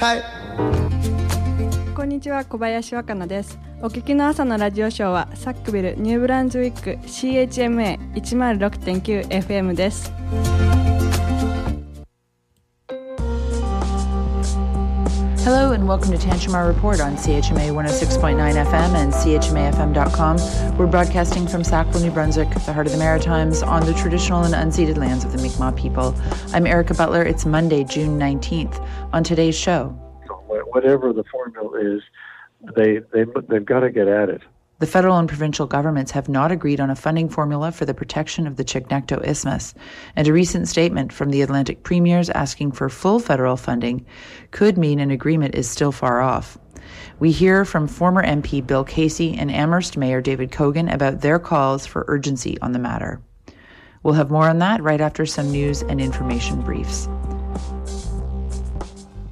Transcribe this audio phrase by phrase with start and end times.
[0.00, 0.22] time.
[1.94, 10.10] こんにちは小林若菜ですお聞きの朝のラジオショーはサックビルニューブランズウィック CHMA106.9 FM です
[15.52, 20.76] Hello and welcome to Tantramar Report on CHMA 106.9 FM and CHMAFM.com.
[20.78, 24.54] We're broadcasting from Sackville, New Brunswick, the heart of the Maritimes, on the traditional and
[24.54, 26.14] unceded lands of the Mi'kmaq people.
[26.54, 27.24] I'm Erica Butler.
[27.24, 28.80] It's Monday, June 19th.
[29.12, 29.88] On today's show,
[30.68, 32.00] whatever the formula is,
[32.76, 34.42] they, they, they've got to get at it.
[34.80, 38.46] The federal and provincial governments have not agreed on a funding formula for the protection
[38.46, 39.74] of the Chignecto Isthmus,
[40.16, 44.06] and a recent statement from the Atlantic premiers asking for full federal funding
[44.52, 46.56] could mean an agreement is still far off.
[47.18, 51.84] We hear from former MP Bill Casey and Amherst Mayor David Kogon about their calls
[51.84, 53.20] for urgency on the matter.
[54.02, 57.06] We'll have more on that right after some news and information briefs.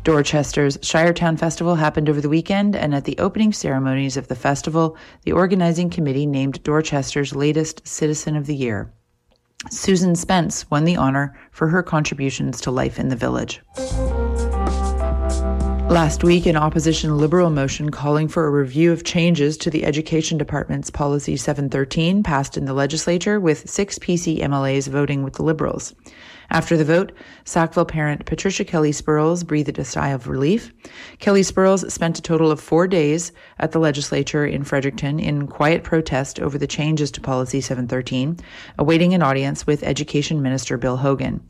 [0.08, 4.96] Dorchester's Shiretown Festival happened over the weekend, and at the opening ceremonies of the festival,
[5.24, 8.90] the organizing committee named Dorchester's latest Citizen of the Year.
[9.70, 13.60] Susan Spence won the honor for her contributions to life in the village.
[15.90, 20.38] Last week, an opposition Liberal motion calling for a review of changes to the Education
[20.38, 25.94] Department's Policy 713 passed in the legislature, with six PC MLAs voting with the Liberals.
[26.50, 27.12] After the vote,
[27.44, 30.72] Sackville parent Patricia Kelly Spurls breathed a sigh of relief.
[31.18, 35.84] Kelly Spurls spent a total of four days at the legislature in Fredericton in quiet
[35.84, 38.38] protest over the changes to Policy 713,
[38.78, 41.46] awaiting an audience with Education Minister Bill Hogan.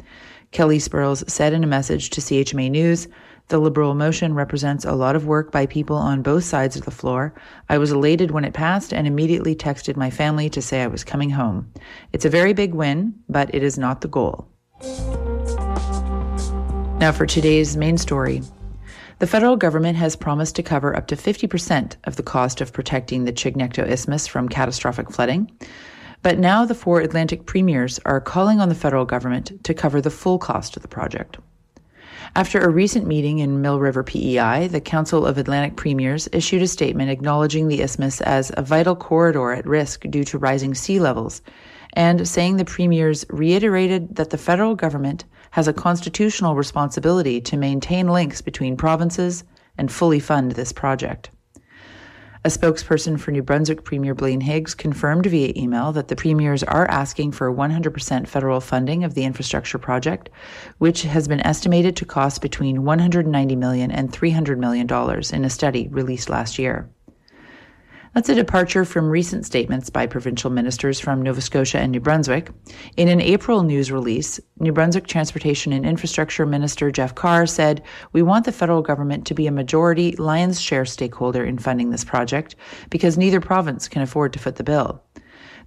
[0.51, 3.07] Kelly Spurls said in a message to CHMA News,
[3.49, 6.91] the Liberal motion represents a lot of work by people on both sides of the
[6.91, 7.33] floor.
[7.69, 11.05] I was elated when it passed and immediately texted my family to say I was
[11.05, 11.73] coming home.
[12.13, 14.48] It's a very big win, but it is not the goal.
[17.01, 18.43] Now, for today's main story.
[19.19, 23.25] The federal government has promised to cover up to 50% of the cost of protecting
[23.25, 25.51] the Chignecto Isthmus from catastrophic flooding.
[26.23, 30.11] But now the four Atlantic premiers are calling on the federal government to cover the
[30.11, 31.39] full cost of the project.
[32.37, 36.69] After a recent meeting in Mill River PEI, the Council of Atlantic Premiers issued a
[36.69, 41.43] statement acknowledging the isthmus as a vital corridor at risk due to rising sea levels
[41.95, 48.09] and saying the premiers reiterated that the federal government has a constitutional responsibility to maintain
[48.09, 49.45] links between provinces
[49.77, 51.31] and fully fund this project.
[52.45, 56.89] A spokesperson for New Brunswick Premier Blaine Higgs confirmed via email that the premiers are
[56.89, 60.31] asking for 100% federal funding of the infrastructure project,
[60.79, 64.87] which has been estimated to cost between $190 million and $300 million
[65.33, 66.89] in a study released last year.
[68.19, 72.51] That's a departure from recent statements by provincial ministers from Nova Scotia and New Brunswick.
[72.97, 77.81] In an April news release, New Brunswick Transportation and Infrastructure Minister Jeff Carr said,
[78.11, 82.05] We want the federal government to be a majority Lions share stakeholder in funding this
[82.05, 82.57] project
[82.91, 85.01] because neither province can afford to foot the bill.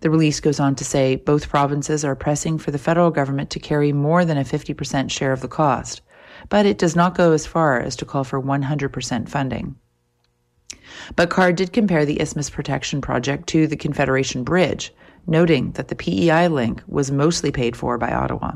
[0.02, 3.60] The release goes on to say both provinces are pressing for the federal government to
[3.60, 6.02] carry more than a 50% share of the cost,
[6.50, 9.78] but it does not go as far as to call for 100% funding.
[11.16, 14.94] But Carr did compare the Isthmus Protection Project to the Confederation Bridge,
[15.28, 18.54] noting that the PEI link was mostly paid for by Ottawa.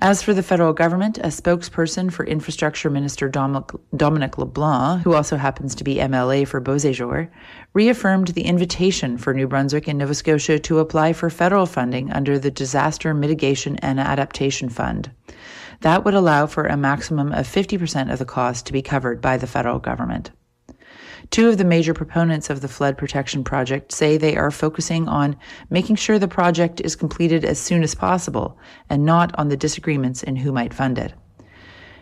[0.00, 5.74] As for the federal government, a spokesperson for Infrastructure Minister Dominic LeBlanc, who also happens
[5.74, 7.28] to be MLA for Beausejour,
[7.74, 12.38] reaffirmed the invitation for New Brunswick and Nova Scotia to apply for federal funding under
[12.38, 15.10] the Disaster Mitigation and Adaptation Fund.
[15.80, 19.36] That would allow for a maximum of 50% of the cost to be covered by
[19.36, 20.30] the federal government.
[21.30, 25.36] Two of the major proponents of the flood protection project say they are focusing on
[25.70, 28.58] making sure the project is completed as soon as possible
[28.88, 31.12] and not on the disagreements in who might fund it.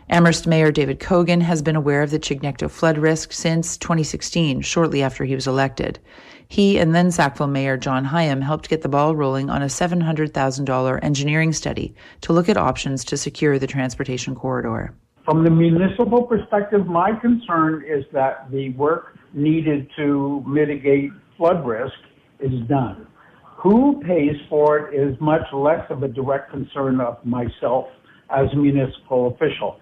[0.08, 5.02] Amherst Mayor David Kogon has been aware of the Chignecto flood risk since 2016, shortly
[5.02, 5.98] after he was elected.
[6.46, 10.98] He and then Sackville Mayor John Higham helped get the ball rolling on a $700,000
[11.02, 14.94] engineering study to look at options to secure the transportation corridor.
[15.26, 21.96] From the municipal perspective, my concern is that the work needed to mitigate flood risk
[22.38, 23.08] is done.
[23.56, 27.86] Who pays for it is much less of a direct concern of myself
[28.30, 29.80] as a municipal official.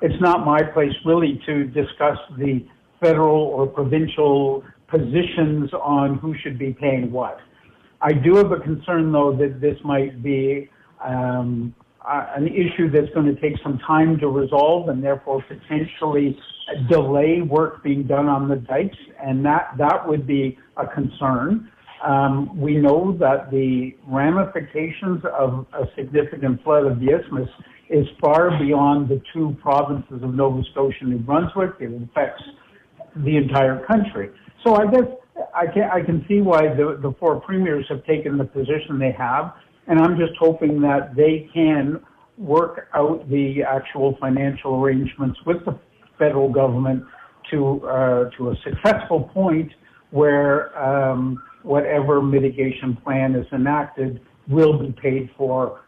[0.00, 2.64] It's not my place really to discuss the
[2.98, 7.36] federal or provincial positions on who should be paying what.
[8.00, 10.70] I do have a concern though that this might be
[11.04, 11.74] um,
[12.08, 16.38] uh, an issue that's going to take some time to resolve and therefore potentially
[16.88, 21.70] delay work being done on the dikes, and that, that would be a concern.
[22.06, 27.48] Um, we know that the ramifications of a significant flood of the isthmus
[27.90, 31.72] is far beyond the two provinces of Nova Scotia and New Brunswick.
[31.80, 32.42] It affects
[33.16, 34.30] the entire country.
[34.64, 35.04] So I guess
[35.54, 39.12] I can, I can see why the, the four premiers have taken the position they
[39.12, 39.54] have,
[39.88, 42.00] and I'm just hoping that they can
[42.36, 45.78] work out the actual financial arrangements with the
[46.18, 47.02] federal government
[47.50, 49.72] to uh, to a successful point
[50.10, 55.82] where um, whatever mitigation plan is enacted will be paid for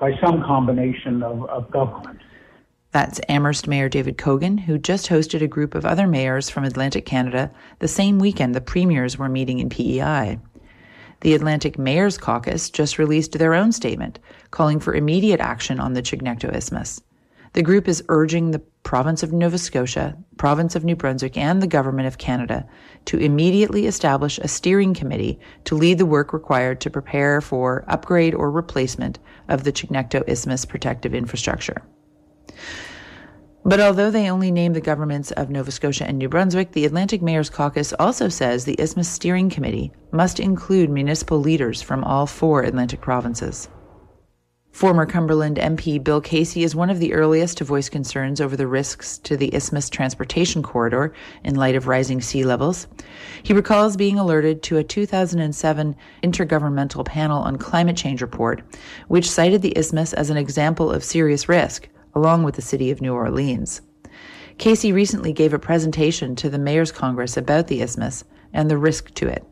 [0.00, 2.18] by some combination of, of government.
[2.90, 7.06] That's Amherst Mayor David Kogon, who just hosted a group of other mayors from Atlantic
[7.06, 10.38] Canada the same weekend the premiers were meeting in PEI.
[11.22, 14.18] The Atlantic Mayors Caucus just released their own statement
[14.50, 17.00] calling for immediate action on the Chignecto Isthmus.
[17.52, 21.68] The group is urging the province of Nova Scotia, province of New Brunswick, and the
[21.68, 22.66] government of Canada
[23.04, 28.34] to immediately establish a steering committee to lead the work required to prepare for upgrade
[28.34, 31.82] or replacement of the Chignecto Isthmus protective infrastructure.
[33.64, 37.22] But although they only name the governments of Nova Scotia and New Brunswick, the Atlantic
[37.22, 42.62] Mayors Caucus also says the Isthmus Steering Committee must include municipal leaders from all four
[42.62, 43.68] Atlantic provinces.
[44.72, 48.66] Former Cumberland MP Bill Casey is one of the earliest to voice concerns over the
[48.66, 51.12] risks to the Isthmus Transportation Corridor
[51.44, 52.88] in light of rising sea levels.
[53.42, 58.62] He recalls being alerted to a 2007 Intergovernmental Panel on Climate Change report,
[59.08, 63.00] which cited the Isthmus as an example of serious risk along with the city of
[63.00, 63.80] New Orleans.
[64.58, 69.12] Casey recently gave a presentation to the Mayor's Congress about the isthmus and the risk
[69.14, 69.44] to it.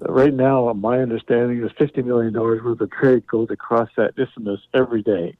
[0.00, 5.02] Right now, my understanding is $50 million worth of trade goes across that isthmus every
[5.02, 5.36] day.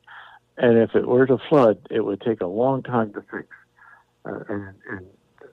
[0.58, 3.46] And if it were to flood, it would take a long time to fix.
[4.26, 5.06] Uh, and, and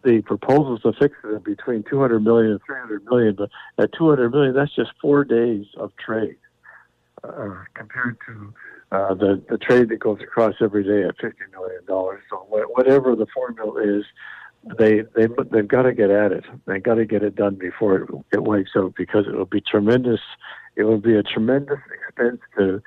[0.03, 3.49] the proposals to fix it are between 200 million and 300 million, but
[3.81, 6.35] at 200 million, that's just four days of trade
[7.23, 8.53] uh, compared to
[8.91, 12.21] uh, the the trade that goes across every day at fifty million dollars.
[12.29, 14.05] So whatever the formula is,
[14.77, 16.45] they they they've got to get at it.
[16.65, 19.61] They've got to get it done before it, it wipes out because it will be
[19.61, 20.21] tremendous.
[20.75, 22.81] It will be a tremendous expense to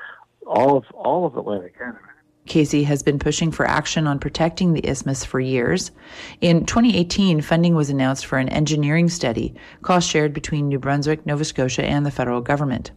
[0.47, 1.99] all of all of Atlantic Canada.
[2.46, 5.93] Casey has been pushing for action on protecting the isthmus for years.
[6.41, 11.44] In 2018, funding was announced for an engineering study, cost shared between New Brunswick, Nova
[11.44, 12.91] Scotia, and the federal government.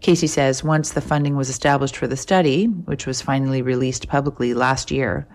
[0.00, 4.54] Casey says once the funding was established for the study, which was finally released publicly
[4.54, 5.26] last year,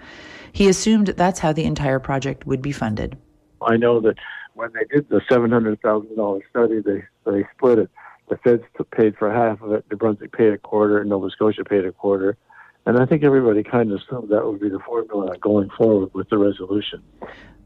[0.51, 3.17] he assumed that's how the entire project would be funded.
[3.61, 4.17] I know that
[4.53, 7.89] when they did the $700,000 study, they, they split it.
[8.29, 8.63] The feds
[8.95, 11.91] paid for half of it, New Brunswick paid a quarter, and Nova Scotia paid a
[11.91, 12.37] quarter.
[12.85, 16.29] And I think everybody kind of assumed that would be the formula going forward with
[16.29, 17.03] the resolution.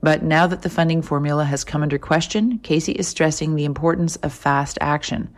[0.01, 4.17] But now that the funding formula has come under question, Casey is stressing the importance
[4.17, 5.33] of fast action.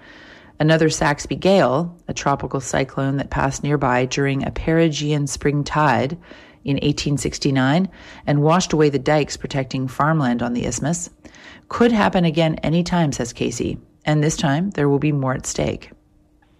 [0.59, 6.13] Another Saxby gale, a tropical cyclone that passed nearby during a perigean spring tide
[6.63, 7.87] in 1869
[8.25, 11.09] and washed away the dikes protecting farmland on the isthmus,
[11.69, 13.79] could happen again any time, says Casey.
[14.03, 15.91] And this time there will be more at stake.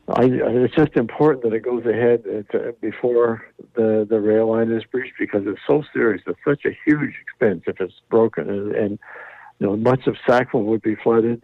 [0.10, 2.24] I, it's just important that it goes ahead
[2.54, 3.46] uh, before
[3.76, 6.22] the the rail line is breached because it's so serious.
[6.26, 9.00] It's such a huge expense if it's broken, and, and
[9.60, 11.44] you know much of Sackville would be flooded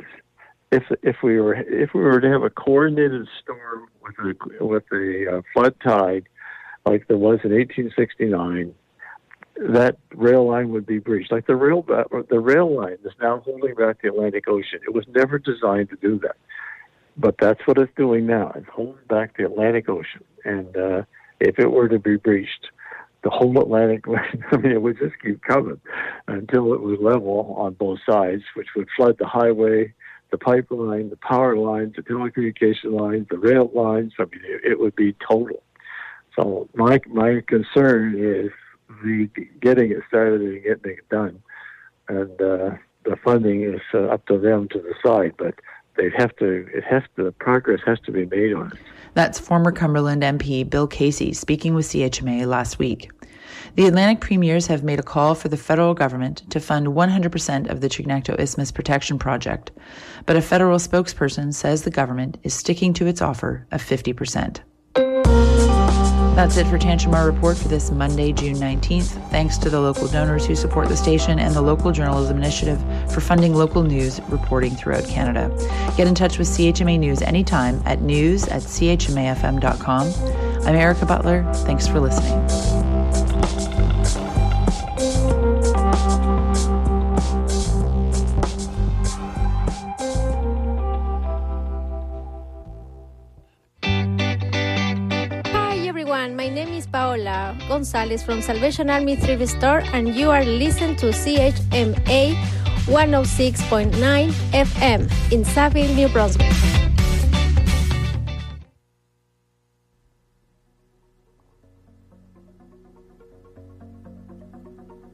[0.73, 4.83] if if we were if we were to have a coordinated storm with a with
[4.91, 6.27] a uh, flood tide
[6.85, 8.73] like there was in 1869,
[9.55, 11.31] that rail line would be breached.
[11.31, 14.79] Like the rail the rail line is now holding back the Atlantic Ocean.
[14.85, 16.37] It was never designed to do that,
[17.17, 18.51] but that's what it's doing now.
[18.55, 21.01] It's holding back the Atlantic Ocean, and uh,
[21.39, 22.67] if it were to be breached,
[23.23, 24.05] the whole Atlantic,
[24.51, 25.79] I mean, it would just keep coming
[26.27, 29.93] until it was level on both sides, which would flood the highway
[30.33, 34.13] the pipeline, the power lines, the telecommunication lines, the rail lines.
[34.17, 35.61] I mean, it, would be total.
[36.35, 38.49] So my my concern is
[39.03, 39.29] the
[39.61, 41.39] getting it started and getting it done,
[42.09, 42.71] and uh,
[43.05, 45.35] the funding is uh, up to them to decide.
[45.37, 45.53] But
[45.97, 46.65] they have to.
[46.73, 47.31] It has to.
[47.33, 48.79] Progress has to be made on it.
[49.13, 53.11] That's former Cumberland MP Bill Casey speaking with CHMA last week.
[53.75, 57.81] The Atlantic premiers have made a call for the federal government to fund 100% of
[57.81, 59.71] the Chignecto Isthmus Protection Project,
[60.25, 64.59] but a federal spokesperson says the government is sticking to its offer of 50%.
[66.35, 69.29] That's it for Tantramar Report for this Monday, June 19th.
[69.29, 73.21] Thanks to the local donors who support the station and the Local Journalism Initiative for
[73.21, 75.55] funding local news reporting throughout Canada.
[75.95, 80.07] Get in touch with CHMA News anytime at news at chmafm.com.
[80.65, 81.43] I'm Erica Butler.
[81.53, 82.92] Thanks for listening.
[97.73, 102.35] Gonzalez from Salvation Army Thrift Store, and you are listening to CHMA
[102.85, 106.53] 106.9 FM in Sackville, New Brunswick.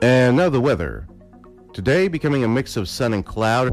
[0.02, 1.08] And now the weather.
[1.72, 3.70] Today becoming a mix of sun and cloud.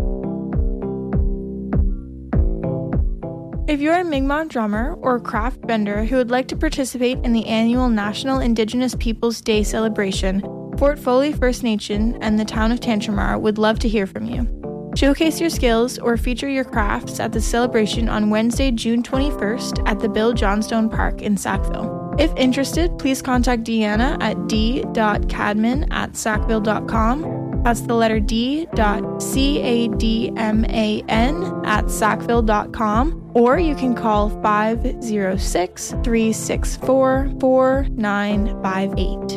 [3.69, 7.47] If you're a Mi'kmaq drummer or craft vendor who would like to participate in the
[7.47, 10.41] annual National Indigenous Peoples Day celebration,
[10.79, 14.47] Fort Folly First Nation and the town of Tantramar would love to hear from you.
[14.95, 19.99] Showcase your skills or feature your crafts at the celebration on Wednesday, June 21st at
[19.99, 22.15] the Bill Johnstone Park in Sackville.
[22.21, 27.63] If interested, please contact Deanna at d.cadman at sackville.com.
[27.65, 33.26] That's the letter D dot C A D M A N at sackville.com.
[33.37, 39.29] Or you can call 506 364 4958.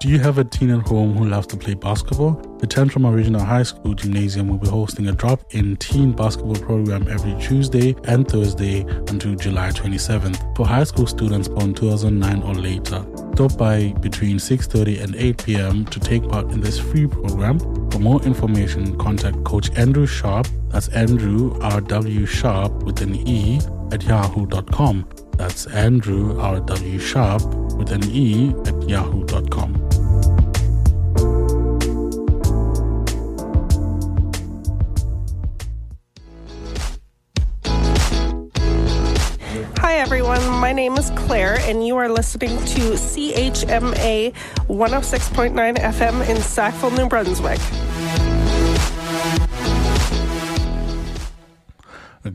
[0.00, 2.32] Do you have a teen at home who loves to play basketball?
[2.58, 7.06] The Tantramar Regional High School Gymnasium will be hosting a drop in teen basketball program
[7.06, 13.06] every Tuesday and Thursday until July 27th for high school students born 2009 or later.
[13.38, 15.84] Stop by between 6:30 and 8 p.m.
[15.84, 17.60] to take part in this free program.
[17.92, 20.48] For more information, contact Coach Andrew Sharp.
[20.70, 22.26] That's Andrew R.W.
[22.26, 23.60] Sharp with an E
[23.92, 25.08] at yahoo.com.
[25.36, 26.98] That's Andrew R.W.
[26.98, 27.44] Sharp
[27.76, 29.87] with an E at yahoo.com.
[40.78, 44.32] name is Claire, and you are listening to CHMA
[44.68, 47.58] 106.9 FM in Sackville, New Brunswick.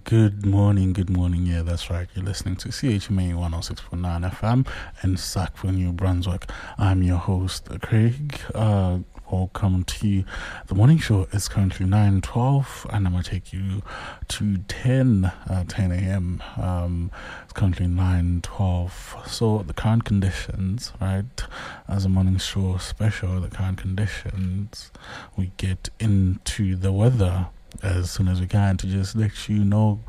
[0.04, 1.46] Good morning, good morning.
[1.46, 2.10] Yeah, that's right.
[2.14, 4.68] You're listening to CHMA 106.9 FM
[5.06, 6.50] in Sackville, New Brunswick.
[6.78, 8.42] I'm your host, Craig.
[8.54, 9.00] Uh,
[9.32, 10.24] welcome to
[10.68, 11.28] the morning show.
[11.32, 13.82] It's currently 9.12 and I'm going to take you
[14.30, 16.44] to 10, uh, 10 a.m.
[16.58, 17.12] Um,
[17.44, 19.28] it's currently 9.12.
[19.28, 21.44] So the current conditions, right,
[21.88, 24.92] as a morning show special, the current conditions,
[25.36, 27.48] we get into the weather
[27.82, 30.00] as soon as we can to just let you know,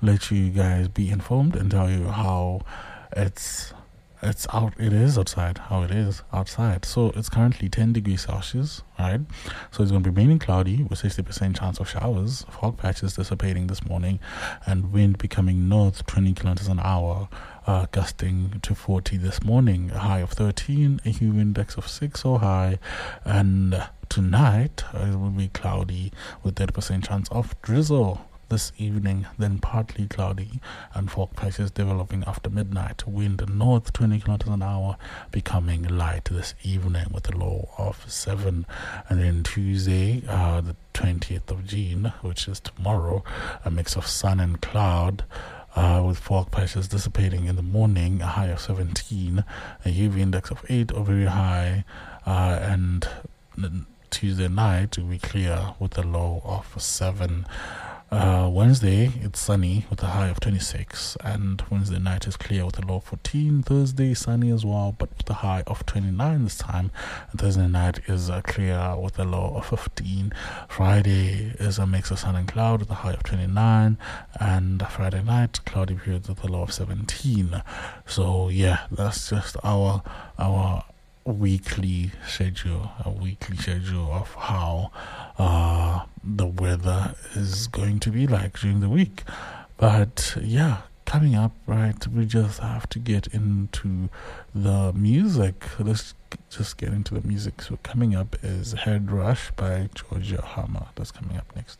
[0.00, 2.62] let you guys be informed and tell you how
[3.16, 3.72] it's
[4.22, 6.84] it's out it is outside how it is outside.
[6.84, 9.20] So it's currently 10 degrees celsius right?
[9.70, 13.66] So it's going to be mainly cloudy with 60% chance of showers fog patches dissipating
[13.66, 14.20] this morning
[14.66, 17.28] and wind becoming north 20 kilometers an hour
[17.66, 19.90] uh, gusting to 40 this morning.
[19.92, 22.78] A high of 13 a human index of 6 so high.
[23.24, 26.12] And tonight uh, it will be cloudy
[26.42, 30.60] with 30% chance of drizzle this evening, then partly cloudy
[30.92, 33.06] and fog patches developing after midnight.
[33.06, 34.96] Wind north 20 kilometers an hour,
[35.30, 38.66] becoming light this evening with a low of 7.
[39.08, 43.24] And then Tuesday, uh, the 20th of June, which is tomorrow,
[43.64, 45.24] a mix of sun and cloud.
[45.76, 49.44] Uh, with fog patches dissipating in the morning, a high of 17,
[49.84, 51.84] a UV index of 8 or very high,
[52.26, 53.08] uh, and
[54.10, 57.46] Tuesday night will be clear with a low of 7.
[58.10, 62.76] Uh, Wednesday, it's sunny with a high of 26, and Wednesday night is clear with
[62.76, 63.62] a low of 14.
[63.62, 66.90] Thursday, sunny as well, but with a high of 29 this time.
[67.36, 70.32] Thursday night is uh, clear with a low of 15.
[70.68, 73.96] Friday is a mix of sun and cloud with a high of 29,
[74.40, 77.62] and Friday night, cloudy periods with a low of 17.
[78.06, 80.02] So, yeah, that's just our
[80.36, 80.82] our
[81.24, 84.90] weekly schedule, a weekly schedule of how
[85.38, 89.24] uh, the weather is going to be like during the week.
[89.76, 94.08] But yeah, coming up, right, we just have to get into
[94.54, 95.64] the music.
[95.78, 96.14] Let's
[96.50, 97.62] just get into the music.
[97.62, 100.86] So, coming up is Head Rush by Georgia Hammer.
[100.94, 101.78] That's coming up next.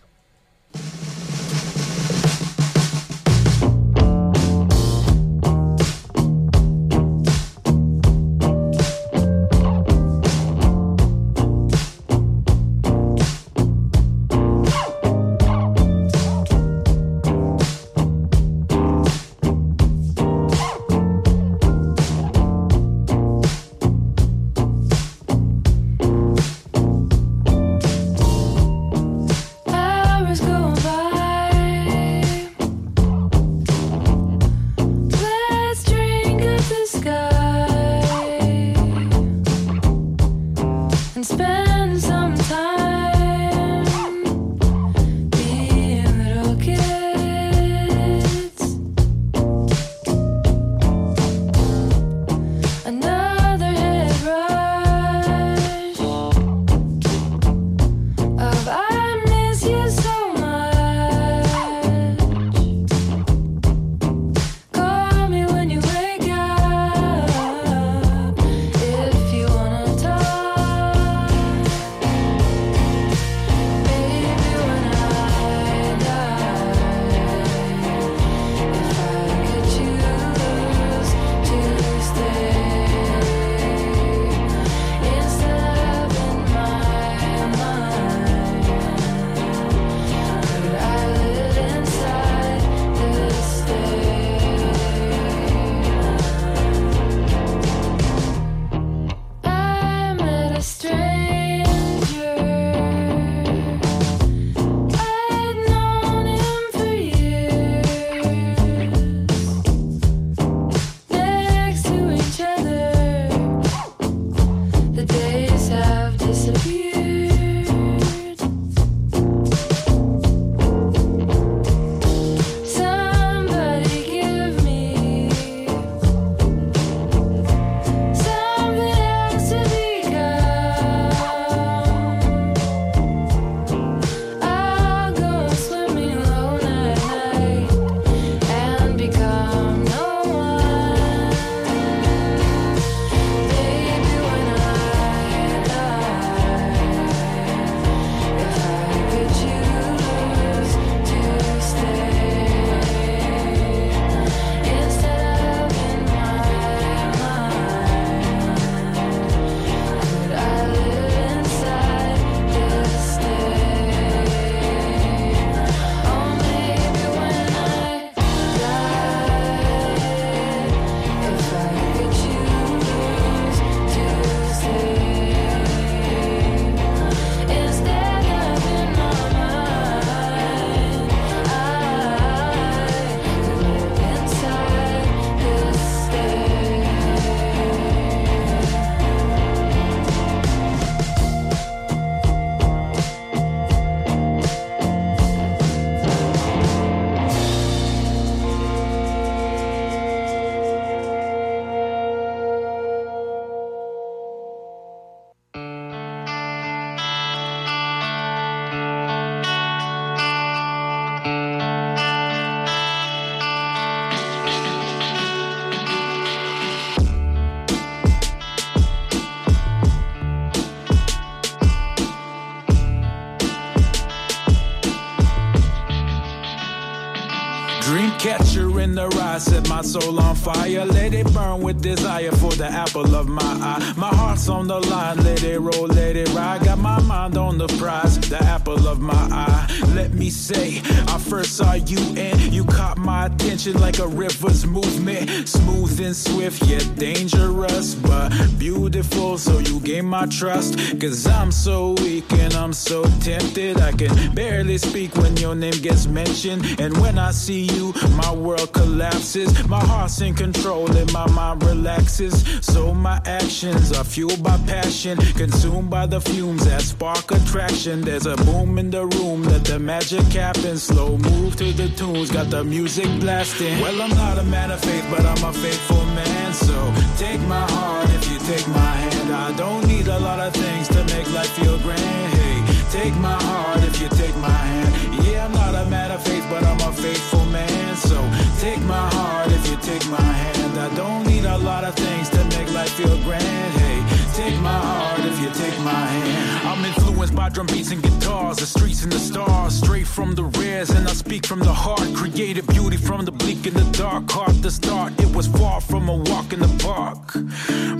[228.81, 230.85] In the rise, set my soul on fire.
[230.85, 233.93] Let it burn with desire for the apple of my eye.
[233.97, 236.65] My heart's on the line, let it roll, let it ride.
[236.65, 239.67] Got my mind on the prize, the apple of my eye.
[239.95, 244.67] Let me say, I first saw you and you caught my attention like a river's
[244.67, 245.49] movement.
[245.49, 249.37] Smooth and swift, yet dangerous, but beautiful.
[249.39, 250.79] So you gain my trust.
[251.01, 253.81] Cause I'm so weak and I'm so tempted.
[253.81, 256.65] I can barely speak when your name gets mentioned.
[256.81, 259.67] And when I see you, my world collapses.
[259.69, 262.45] My heart's in control and my mind relaxes.
[262.61, 268.01] So my actions are fueled by passion, consumed by the fumes that spark attraction.
[268.03, 270.77] There's a boom in the room, let the magic happen.
[270.79, 273.81] Slow move to the tunes, got the music blasting.
[273.81, 276.53] Well, I'm not a man of faith, but I'm a faithful man.
[276.53, 276.77] So
[277.17, 279.33] take my heart if you take my hand.
[279.33, 282.50] I don't need a lot of things to make life feel grand.
[282.91, 285.25] Take my heart if you take my hand.
[285.25, 287.95] Yeah, I'm not a man of faith, but I'm a faithful man.
[287.95, 288.19] So
[288.59, 290.77] take my heart if you take my hand.
[290.77, 293.73] I don't need a lot of things to make life feel grand.
[293.75, 294.03] Hey,
[294.35, 296.67] take my heart if you take my hand.
[296.67, 300.45] I'm influenced by drum beats and guitars, the streets and the stars, straight from the
[300.59, 302.13] rares, and I speak from the heart.
[302.15, 304.29] Creative beauty from the bleak and the dark.
[304.29, 307.35] Hard to start, it was far from a walk in the park.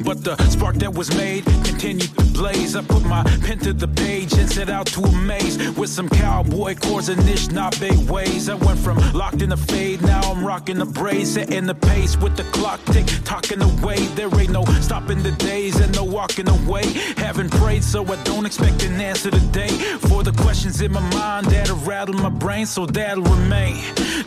[0.05, 2.75] But the spark that was made continued blaze.
[2.75, 6.75] I put my pen to the page and set out to amaze with some cowboy
[6.75, 8.49] chords and Anishinaabe ways.
[8.49, 12.17] I went from locked in the fade, now I'm rocking the braids, setting the pace
[12.17, 13.99] with the clock tick, talking away.
[14.17, 16.85] There ain't no stopping the days and no walking away.
[17.25, 19.75] Haven't prayed, so I don't expect an answer today.
[20.09, 23.77] For the questions in my mind that'll rattle my brain, so that'll remain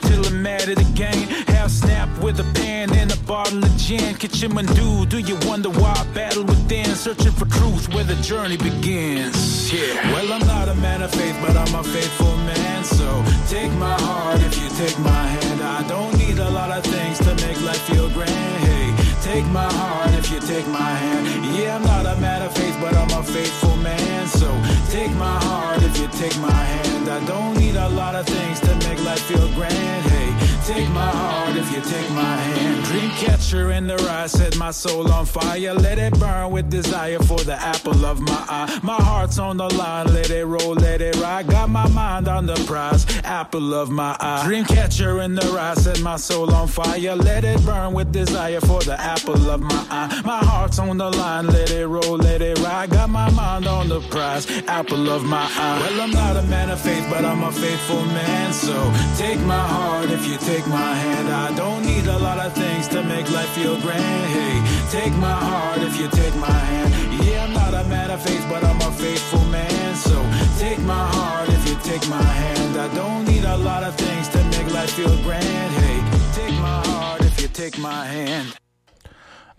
[0.04, 1.28] till I'm mad at the game.
[1.54, 4.15] Half snap with a pen and a bottle of gin.
[4.15, 6.86] Kitchen do, do you wonder why I battle within?
[6.95, 9.71] Searching for truth where the journey begins.
[9.71, 10.11] Yeah.
[10.13, 12.83] Well, I'm not a man of faith, but I'm a faithful man.
[12.83, 15.61] So take my heart if you take my hand.
[15.61, 18.63] I don't need a lot of things to make life feel grand.
[18.67, 18.87] Hey,
[19.21, 21.45] take my heart if you take my hand.
[21.55, 24.27] Yeah, I'm not a man of faith, but I'm a faithful man.
[24.27, 24.49] So
[24.89, 27.09] take my heart if you take my hand.
[27.09, 30.05] I don't need a lot of things to make life feel grand.
[30.11, 30.29] Hey,
[30.65, 32.86] take my heart if you take my hand.
[32.86, 35.73] Dreamcatcher in the eye, set my soul on fire.
[35.73, 38.80] Let it burn with desire for the apple of my eye.
[38.82, 41.47] My heart's on the line, let it roll, let it ride.
[41.47, 44.45] Got my mind on the prize, apple of my eye.
[44.47, 47.15] Dreamcatcher in the eye, set my soul on fire.
[47.15, 50.21] Let it burn with desire for the apple of my eye.
[50.23, 52.89] My heart's on the line, let it roll, let it ride.
[52.91, 55.80] Got my mind on the prize, apple of my eye.
[55.80, 58.54] Well, I'm not a man of faith, but I'm a faithful man.
[58.54, 58.73] So
[59.17, 61.29] take my heart if you take my hand.
[61.29, 64.25] I don't need a lot of things to make life feel grand.
[64.37, 64.55] Hey,
[64.91, 66.89] take my heart if you take my hand.
[67.25, 69.95] Yeah, I'm not a man of faith, but I'm a faithful man.
[69.95, 70.15] So
[70.59, 72.77] take my heart if you take my hand.
[72.77, 75.71] I don't need a lot of things to make life feel grand.
[75.81, 75.97] Hey,
[76.33, 78.62] take my heart if you take my hand.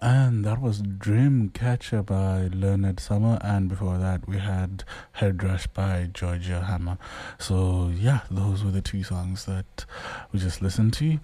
[0.05, 6.11] And that was Dreamcatcher by Leonard Sumner, and before that we had Head Rush by
[6.13, 6.99] Georgia Hammer.
[7.39, 9.87] So yeah, those were the two songs that
[10.31, 11.19] we just listened to,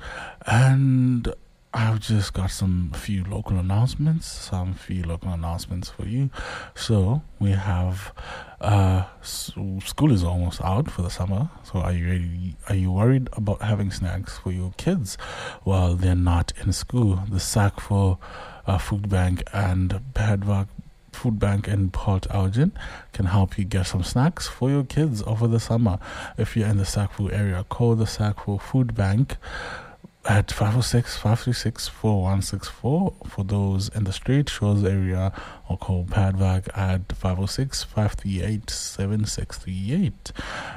[0.46, 1.34] and
[1.74, 6.30] I've just got some few local announcements, some few local announcements for you.
[6.74, 8.14] So we have
[8.62, 11.50] uh, school is almost out for the summer.
[11.64, 12.56] So are you ready?
[12.70, 15.18] Are you worried about having snacks for your kids
[15.64, 17.22] while they're not in school?
[17.30, 18.18] The Sackville
[18.66, 20.68] uh, Food Bank and Padvac
[21.12, 22.72] Food Bank in Port Elgin
[23.12, 25.98] can help you get some snacks for your kids over the summer.
[26.38, 29.36] If you're in the Sackville area, call the Sackville Food Bank
[30.26, 35.32] at 506 536 4164 for those in the Strait Shores area
[35.68, 40.32] or call Padvac at 506 538 7638.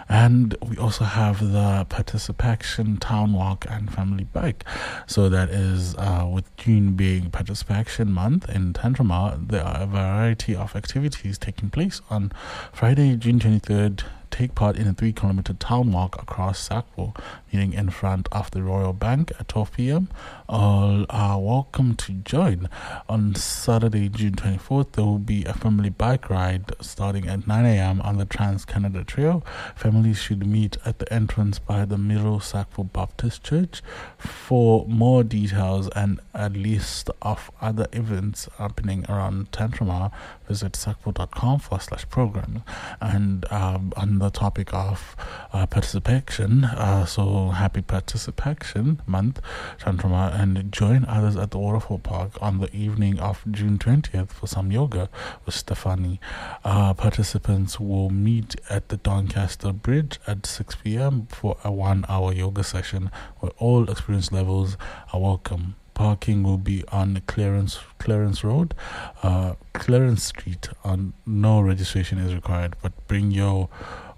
[0.07, 4.63] And we also have the Participation Town Walk and Family Bike.
[5.07, 10.55] So that is uh, with June being Participation Month in Tantramar, there are a variety
[10.55, 12.31] of activities taking place on
[12.71, 14.03] Friday, June 23rd
[14.33, 17.15] take part in a three kilometer town walk across Sackville,
[17.51, 20.09] meeting in front of the Royal Bank at 12 p.m.
[20.49, 22.67] All are welcome to join.
[23.07, 28.01] On Saturday, June 24th, there will be a family bike ride starting at 9 a.m.
[28.01, 29.45] on the Trans Canada Trail.
[29.75, 33.83] Families should meet at the entrance by the Middle Sackville Baptist Church.
[34.17, 40.11] For more details and a list of other events happening around Tantramar,
[40.47, 42.63] visit sackville.com forward slash program.
[42.99, 45.15] And um, on the topic of
[45.51, 46.63] uh, participation.
[46.63, 49.41] Uh, so happy participation month,
[49.79, 54.47] Tantramar, and join others at the Waterfowl Park on the evening of June 20th for
[54.47, 55.09] some yoga
[55.45, 56.21] with Stefani.
[56.63, 61.27] Uh, participants will meet at the Doncaster Bridge at 6 p.m.
[61.27, 64.77] for a one hour yoga session where all experience levels
[65.11, 65.75] are welcome.
[65.93, 68.73] Parking will be on Clarence Clarence Road,
[69.21, 70.69] uh, Clarence Street.
[70.83, 73.69] On no registration is required, but bring your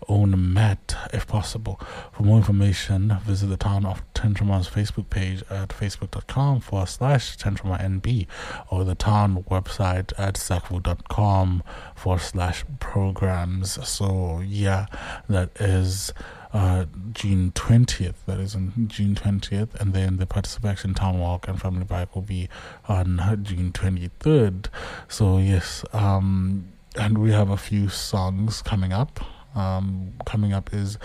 [0.07, 1.79] own mat if possible.
[2.11, 8.27] For more information, visit the Town of Tantramar's Facebook page at facebook.com forward slash NB
[8.69, 11.63] or the town website at sackville.com
[11.95, 13.87] forward slash programs.
[13.87, 14.85] So, yeah,
[15.29, 16.13] that is
[16.53, 18.15] uh, June 20th.
[18.25, 19.75] That is on June 20th.
[19.75, 22.49] And then the Participation Town Walk and Family Bike will be
[22.87, 24.67] on June 23rd.
[25.07, 29.19] So, yes, um, and we have a few songs coming up.
[29.55, 30.97] Um, coming up is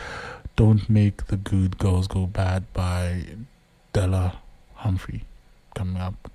[0.57, 3.25] Don't Make the Good Girls Go Bad by
[3.93, 4.41] Della
[4.75, 5.25] Humphrey.
[5.75, 6.31] Coming up.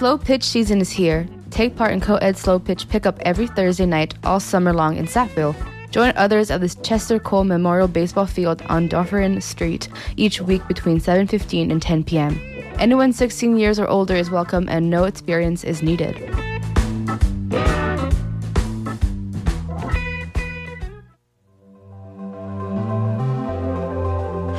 [0.00, 1.28] Slow pitch season is here.
[1.50, 5.54] Take part in co-ed slow pitch pickup every Thursday night all summer long in Sackville.
[5.90, 11.00] Join others at the Chester Cole Memorial Baseball Field on Dufferin Street each week between
[11.00, 12.40] 7:15 and 10 p.m.
[12.78, 16.16] Anyone 16 years or older is welcome and no experience is needed.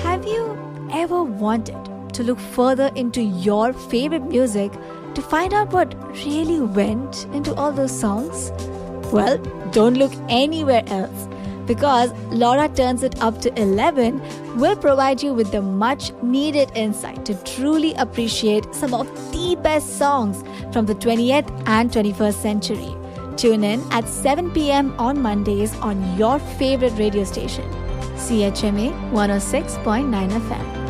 [0.06, 0.56] Have you
[0.94, 4.72] ever wanted to look further into your favorite music
[5.16, 5.94] to find out what
[6.26, 8.52] really went into all those songs?
[9.12, 9.38] Well,
[9.72, 11.28] don't look anywhere else
[11.66, 17.26] because Laura Turns It Up to 11 will provide you with the much needed insight
[17.26, 20.44] to truly appreciate some of the best songs
[20.74, 22.96] from the 20th and 21st century.
[23.38, 24.94] Tune in at 7 p.m.
[25.00, 27.70] on Mondays on your favorite radio station,
[28.16, 30.81] CHMA 106.9 FM.